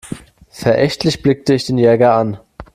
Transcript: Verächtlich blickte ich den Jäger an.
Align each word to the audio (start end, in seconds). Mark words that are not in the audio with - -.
Verächtlich 0.49 1.21
blickte 1.21 1.53
ich 1.53 1.65
den 1.67 1.77
Jäger 1.77 2.15
an. 2.15 2.39